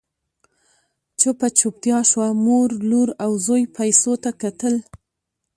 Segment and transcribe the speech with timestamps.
[1.19, 4.75] چوپه چوپتيا شوه، مور، لور او زوی پيسو ته کتل…